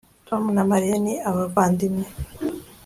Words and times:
Tom 0.27 0.43
na 0.55 0.63
Mariya 0.71 0.97
ni 1.03 1.13
abavandimwe 1.29 2.05